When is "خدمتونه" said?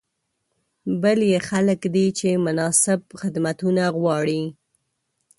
3.21-3.83